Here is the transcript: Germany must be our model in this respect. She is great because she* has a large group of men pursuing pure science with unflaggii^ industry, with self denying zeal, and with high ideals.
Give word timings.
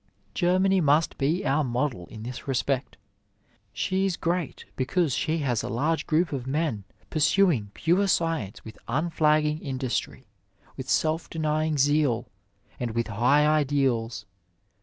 Germany 0.33 0.81
must 0.81 1.15
be 1.19 1.45
our 1.45 1.63
model 1.63 2.07
in 2.07 2.23
this 2.23 2.47
respect. 2.47 2.97
She 3.71 4.07
is 4.07 4.17
great 4.17 4.65
because 4.75 5.13
she* 5.13 5.37
has 5.45 5.61
a 5.61 5.69
large 5.69 6.07
group 6.07 6.33
of 6.33 6.47
men 6.47 6.85
pursuing 7.11 7.69
pure 7.75 8.07
science 8.07 8.65
with 8.65 8.79
unflaggii^ 8.89 9.61
industry, 9.61 10.25
with 10.75 10.89
self 10.89 11.29
denying 11.29 11.77
zeal, 11.77 12.25
and 12.79 12.95
with 12.95 13.09
high 13.09 13.45
ideals. 13.45 14.25